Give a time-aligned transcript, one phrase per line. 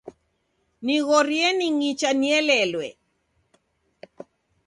[0.85, 2.87] Nighorie ning'icha nielelwe.